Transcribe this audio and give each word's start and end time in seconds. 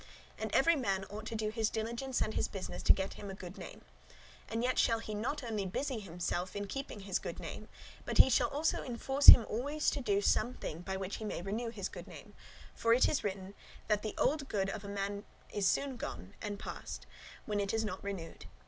And 0.39 0.51
every 0.51 0.75
man 0.75 1.05
ought 1.11 1.27
to 1.27 1.35
do 1.35 1.51
his 1.51 1.69
diligence 1.69 2.23
and 2.23 2.33
his 2.33 2.47
business 2.47 2.81
to 2.81 2.91
get 2.91 3.13
him 3.13 3.29
a 3.29 3.35
good 3.35 3.55
name. 3.59 3.81
And 4.49 4.63
yet 4.63 4.71
[further] 4.79 4.79
shall 4.79 4.97
he 4.97 5.13
not 5.13 5.43
only 5.43 5.63
busy 5.67 5.99
him 5.99 6.17
in 6.55 6.65
keeping 6.65 7.01
his 7.01 7.19
good 7.19 7.39
name, 7.39 7.69
but 8.03 8.17
he 8.17 8.27
shall 8.27 8.47
also 8.47 8.81
enforce 8.81 9.27
him 9.27 9.45
alway 9.47 9.77
to 9.79 10.01
do 10.01 10.19
some 10.19 10.55
thing 10.55 10.79
by 10.81 10.97
which 10.97 11.17
he 11.17 11.23
may 11.23 11.43
renew 11.43 11.69
his 11.69 11.87
good 11.87 12.07
name; 12.07 12.33
for 12.73 12.95
it 12.95 13.07
is 13.07 13.23
written, 13.23 13.53
that 13.89 14.01
the 14.01 14.15
old 14.17 14.49
good 14.49 14.69
los 14.69 14.81
[reputation 14.81 14.81
<5>] 14.81 14.83
of 14.83 14.83
a 14.85 15.11
man 15.13 15.23
is 15.53 15.67
soon 15.69 15.97
gone 15.97 16.33
and 16.41 16.57
passed, 16.57 17.05
when 17.45 17.59
it 17.59 17.71
is 17.71 17.85
not 17.85 18.03
renewed. 18.03 18.47